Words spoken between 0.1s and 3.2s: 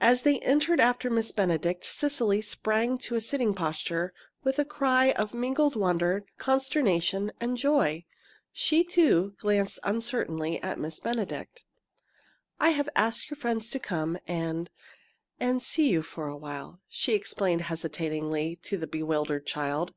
they entered after Miss Benedict Cecily sprang to a